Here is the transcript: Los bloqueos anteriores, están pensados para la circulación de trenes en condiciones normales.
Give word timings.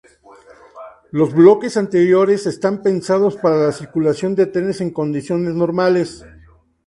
Los 1.11 1.31
bloqueos 1.35 1.77
anteriores, 1.77 2.47
están 2.47 2.81
pensados 2.81 3.35
para 3.35 3.57
la 3.67 3.71
circulación 3.71 4.33
de 4.33 4.47
trenes 4.47 4.81
en 4.81 4.89
condiciones 4.89 5.53
normales. 5.53 6.25